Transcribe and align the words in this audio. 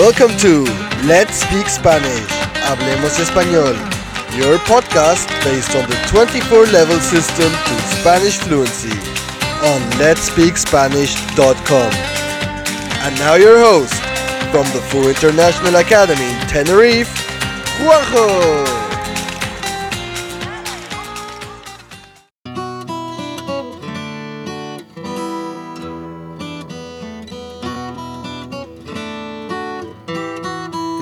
Welcome 0.00 0.34
to 0.38 0.64
Let's 1.04 1.42
Speak 1.42 1.68
Spanish. 1.68 2.26
Hablemos 2.64 3.20
Español. 3.20 3.76
Your 4.34 4.56
podcast 4.60 5.28
based 5.44 5.76
on 5.76 5.86
the 5.90 5.96
24 6.08 6.68
level 6.72 6.98
system 7.00 7.52
to 7.52 7.74
Spanish 8.00 8.38
fluency 8.38 8.96
on 9.60 9.78
letspeakspanish.com. 10.00 11.92
And 13.04 13.14
now 13.18 13.34
your 13.34 13.58
host 13.58 13.92
from 14.50 14.64
the 14.72 14.80
Full 14.88 15.06
International 15.06 15.76
Academy 15.76 16.32
in 16.32 16.48
Tenerife, 16.48 17.12
Juanjo. 17.84 18.69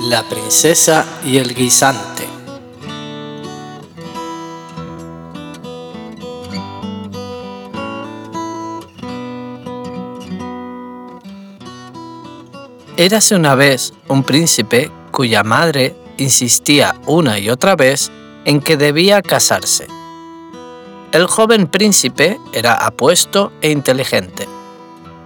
La 0.08 0.22
princesa 0.22 1.04
y 1.22 1.36
el 1.36 1.54
guisante. 1.54 2.26
Érase 12.96 13.34
una 13.34 13.54
vez 13.54 13.92
un 14.08 14.22
príncipe 14.22 14.90
cuya 15.10 15.42
madre 15.42 15.94
insistía 16.16 16.94
una 17.04 17.38
y 17.38 17.50
otra 17.50 17.76
vez 17.76 18.10
en 18.46 18.62
que 18.62 18.78
debía 18.78 19.20
casarse. 19.20 19.88
El 21.12 21.26
joven 21.26 21.66
príncipe 21.66 22.40
era 22.54 22.72
apuesto 22.72 23.52
e 23.60 23.70
inteligente, 23.70 24.48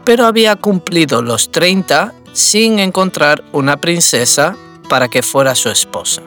pero 0.05 0.27
había 0.27 0.57
cumplido 0.57 1.23
los 1.23 1.53
30 1.53 2.15
sin 2.33 2.81
encontrar 2.81 3.45
una 3.53 3.77
princesa 3.77 4.57
para 4.93 5.09
que 5.09 5.23
fuera 5.23 5.55
su 5.55 5.71
esposa. 5.71 6.21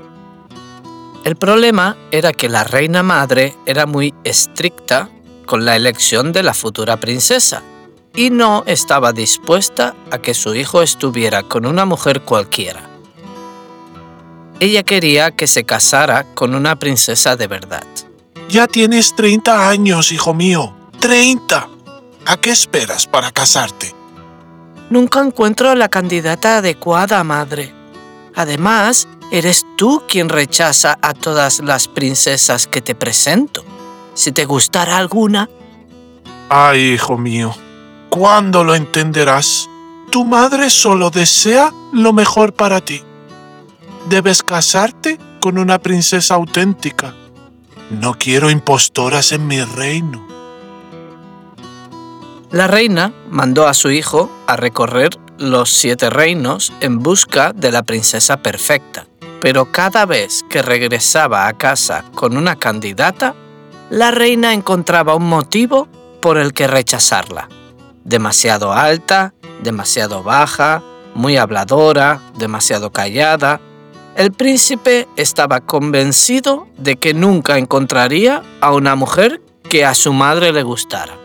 El 1.24 1.36
problema 1.36 1.96
era 2.10 2.34
que 2.34 2.50
la 2.50 2.64
reina 2.64 3.04
madre 3.04 3.56
era 3.68 3.86
muy 3.86 4.12
estricta 4.24 5.08
con 5.46 5.66
la 5.66 5.76
elección 5.76 6.32
de 6.32 6.42
la 6.42 6.56
futura 6.56 6.98
princesa 6.98 7.62
y 8.16 8.32
no 8.32 8.64
estaba 8.66 9.14
dispuesta 9.14 9.94
a 10.10 10.18
que 10.18 10.34
su 10.34 10.56
hijo 10.56 10.82
estuviera 10.82 11.44
con 11.44 11.68
una 11.68 11.86
mujer 11.86 12.22
cualquiera. 12.22 12.90
Ella 14.60 14.82
quería 14.82 15.30
que 15.30 15.46
se 15.46 15.64
casara 15.64 16.26
con 16.34 16.56
una 16.56 16.76
princesa 16.76 17.36
de 17.36 17.46
verdad. 17.46 17.86
Ya 18.50 18.66
tienes 18.66 19.16
30 19.16 19.70
años, 19.70 20.12
hijo 20.12 20.34
mío. 20.34 20.76
¡30! 21.00 21.68
¿A 22.26 22.38
qué 22.38 22.50
esperas 22.50 23.06
para 23.06 23.30
casarte? 23.32 23.94
Nunca 24.90 25.22
encuentro 25.22 25.76
la 25.76 25.88
candidata 25.88 26.58
adecuada, 26.58 27.24
madre. 27.24 27.85
Además, 28.36 29.08
eres 29.32 29.66
tú 29.78 30.04
quien 30.08 30.30
rechaza 30.30 30.98
a 31.02 31.14
todas 31.14 31.60
las 31.60 31.88
princesas 31.88 32.68
que 32.68 32.82
te 32.82 32.96
presento. 32.96 33.64
Si 34.14 34.32
te 34.32 34.46
gustara 34.46 34.98
alguna... 34.98 35.50
Ay, 36.50 36.94
hijo 36.94 37.18
mío, 37.18 37.56
¿cuándo 38.10 38.64
lo 38.64 38.76
entenderás? 38.76 39.70
Tu 40.12 40.26
madre 40.26 40.70
solo 40.70 41.10
desea 41.10 41.74
lo 41.92 42.14
mejor 42.14 42.54
para 42.54 42.82
ti. 42.82 43.02
Debes 44.10 44.44
casarte 44.44 45.18
con 45.42 45.58
una 45.58 45.80
princesa 45.80 46.36
auténtica. 46.36 47.14
No 47.90 48.16
quiero 48.18 48.50
impostoras 48.50 49.32
en 49.32 49.48
mi 49.48 49.62
reino. 49.62 50.26
La 52.52 52.68
reina 52.68 53.14
mandó 53.30 53.68
a 53.68 53.74
su 53.74 53.92
hijo 53.92 54.32
a 54.48 54.56
recorrer 54.56 55.20
los 55.38 55.72
siete 55.72 56.10
reinos 56.10 56.74
en 56.82 57.00
busca 57.00 57.54
de 57.54 57.72
la 57.72 57.84
princesa 57.84 58.38
perfecta, 58.38 59.08
pero 59.42 59.72
cada 59.72 60.06
vez 60.06 60.44
que 60.50 60.62
regresaba 60.62 61.48
a 61.48 61.54
casa 61.54 62.06
con 62.16 62.38
una 62.38 62.56
candidata, 62.56 63.36
la 63.90 64.12
reina 64.12 64.54
encontraba 64.54 65.16
un 65.16 65.28
motivo 65.28 65.88
por 66.22 66.38
el 66.38 66.54
que 66.54 66.68
rechazarla. 66.68 67.50
Demasiado 68.04 68.72
alta, 68.74 69.34
demasiado 69.62 70.24
baja, 70.24 70.82
muy 71.14 71.38
habladora, 71.38 72.22
demasiado 72.38 72.92
callada. 72.92 73.60
El 74.16 74.32
príncipe 74.32 75.08
estaba 75.18 75.62
convencido 75.62 76.68
de 76.78 76.98
que 76.98 77.14
nunca 77.14 77.58
encontraría 77.58 78.44
a 78.62 78.74
una 78.74 78.96
mujer 78.96 79.42
que 79.70 79.86
a 79.86 79.94
su 79.94 80.14
madre 80.14 80.52
le 80.52 80.64
gustara. 80.64 81.25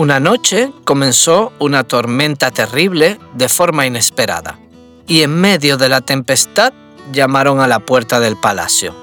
Una 0.00 0.18
noche 0.18 0.72
comenzó 0.86 1.52
una 1.58 1.84
tormenta 1.84 2.50
terrible 2.50 3.18
de 3.34 3.50
forma 3.50 3.84
inesperada, 3.84 4.58
y 5.06 5.20
en 5.20 5.38
medio 5.38 5.76
de 5.76 5.90
la 5.90 6.00
tempestad 6.00 6.72
llamaron 7.12 7.60
a 7.60 7.66
la 7.66 7.80
puerta 7.80 8.18
del 8.18 8.38
palacio. 8.38 8.94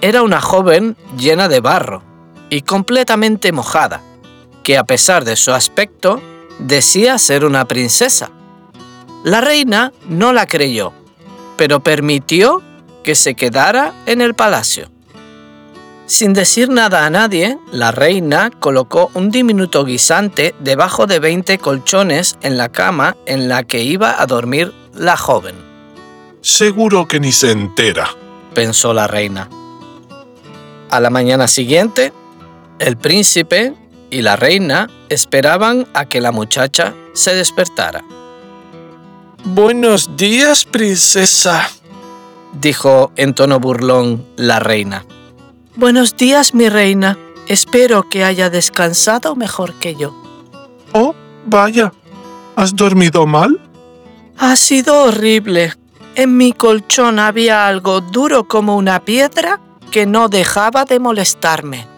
Era 0.00 0.24
una 0.24 0.40
joven 0.40 0.96
llena 1.16 1.46
de 1.46 1.60
barro 1.60 2.02
y 2.50 2.62
completamente 2.62 3.52
mojada, 3.52 4.02
que 4.64 4.78
a 4.78 4.82
pesar 4.82 5.24
de 5.24 5.36
su 5.36 5.52
aspecto 5.52 6.20
decía 6.58 7.18
ser 7.18 7.44
una 7.44 7.66
princesa. 7.66 8.32
La 9.22 9.42
reina 9.42 9.92
no 10.08 10.32
la 10.32 10.48
creyó, 10.48 10.92
pero 11.56 11.84
permitió 11.84 12.62
que 13.04 13.14
se 13.14 13.36
quedara 13.36 13.94
en 14.06 14.20
el 14.20 14.34
palacio. 14.34 14.90
Sin 16.06 16.34
decir 16.34 16.68
nada 16.68 17.06
a 17.06 17.10
nadie, 17.10 17.58
la 17.72 17.90
reina 17.90 18.50
colocó 18.50 19.10
un 19.14 19.30
diminuto 19.30 19.86
guisante 19.86 20.54
debajo 20.60 21.06
de 21.06 21.18
20 21.18 21.56
colchones 21.58 22.36
en 22.42 22.58
la 22.58 22.68
cama 22.68 23.16
en 23.24 23.48
la 23.48 23.62
que 23.62 23.82
iba 23.82 24.20
a 24.20 24.26
dormir 24.26 24.74
la 24.92 25.16
joven. 25.16 25.54
Seguro 26.42 27.08
que 27.08 27.20
ni 27.20 27.32
se 27.32 27.52
entera, 27.52 28.10
pensó 28.52 28.92
la 28.92 29.06
reina. 29.06 29.48
A 30.90 31.00
la 31.00 31.08
mañana 31.08 31.48
siguiente, 31.48 32.12
el 32.78 32.98
príncipe 32.98 33.72
y 34.10 34.20
la 34.20 34.36
reina 34.36 34.90
esperaban 35.08 35.88
a 35.94 36.04
que 36.04 36.20
la 36.20 36.32
muchacha 36.32 36.94
se 37.14 37.34
despertara. 37.34 38.04
Buenos 39.42 40.18
días, 40.18 40.66
princesa, 40.66 41.70
dijo 42.52 43.10
en 43.16 43.32
tono 43.32 43.58
burlón 43.58 44.26
la 44.36 44.60
reina. 44.60 45.06
Buenos 45.76 46.16
días, 46.16 46.54
mi 46.54 46.68
reina. 46.68 47.18
Espero 47.48 48.08
que 48.08 48.22
haya 48.22 48.48
descansado 48.48 49.34
mejor 49.34 49.74
que 49.74 49.96
yo. 49.96 50.14
Oh, 50.92 51.16
vaya. 51.46 51.92
¿Has 52.54 52.76
dormido 52.76 53.26
mal? 53.26 53.60
Ha 54.38 54.54
sido 54.54 55.02
horrible. 55.02 55.72
En 56.14 56.36
mi 56.36 56.52
colchón 56.52 57.18
había 57.18 57.66
algo 57.66 58.00
duro 58.00 58.46
como 58.46 58.76
una 58.76 59.04
piedra 59.04 59.58
que 59.90 60.06
no 60.06 60.28
dejaba 60.28 60.84
de 60.84 61.00
molestarme. 61.00 61.88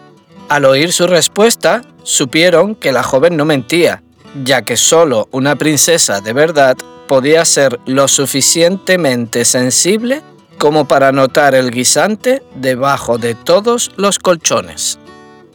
Al 0.49 0.65
oír 0.65 0.91
su 0.91 1.05
respuesta, 1.05 1.83
supieron 2.01 2.73
que 2.73 2.91
la 2.91 3.03
joven 3.03 3.37
no 3.37 3.45
mentía, 3.45 4.01
ya 4.43 4.63
que 4.63 4.75
solo 4.75 5.27
una 5.31 5.55
princesa 5.55 6.19
de 6.19 6.33
verdad 6.33 6.77
podía 7.07 7.45
ser 7.45 7.79
lo 7.85 8.07
suficientemente 8.07 9.45
sensible 9.45 10.23
como 10.57 10.87
para 10.87 11.11
notar 11.11 11.55
el 11.55 11.71
guisante 11.71 12.41
debajo 12.55 13.17
de 13.17 13.35
todos 13.35 13.91
los 13.95 14.19
colchones. 14.19 14.99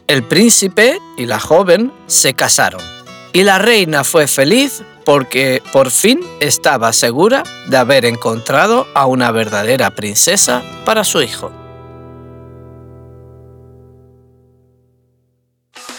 El 0.07 0.23
príncipe 0.23 0.99
y 1.17 1.25
la 1.25 1.39
joven 1.39 1.91
se 2.07 2.33
casaron 2.33 2.81
y 3.33 3.43
la 3.43 3.57
reina 3.57 4.03
fue 4.03 4.27
feliz 4.27 4.83
porque 5.05 5.61
por 5.73 5.91
fin 5.91 6.21
estaba 6.39 6.93
segura 6.93 7.43
de 7.67 7.77
haber 7.77 8.05
encontrado 8.05 8.87
a 8.93 9.05
una 9.05 9.31
verdadera 9.31 9.89
princesa 9.95 10.61
para 10.85 11.03
su 11.03 11.21
hijo. 11.21 11.51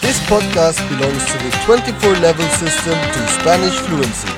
This 0.00 0.21
podcast 0.29 0.79
belongs 0.89 1.25
to 1.27 1.39
the 1.39 1.50
24 1.67 2.17
level 2.21 2.49
system 2.50 2.95
to 3.12 3.29
Spanish 3.41 3.75
fluency. 3.81 4.29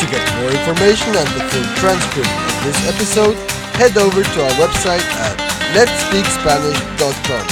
To 0.00 0.06
get 0.06 0.22
more 0.40 0.50
information 0.50 1.14
and 1.14 1.28
the 1.34 1.44
full 1.50 1.74
transcript 1.76 2.28
of 2.28 2.64
this 2.64 2.88
episode, 2.88 3.36
head 3.78 3.96
over 3.96 4.22
to 4.24 4.42
our 4.42 4.50
website 4.58 5.06
at 5.22 5.38
letspeakspanish.com. 5.72 7.46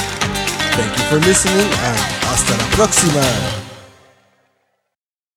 Thank 0.75 0.99
you 0.99 1.05
for 1.05 1.21
listening 1.25 1.69
and 1.71 1.99
hasta 2.27 2.57
la 2.57 2.67
próxima. 2.75 3.66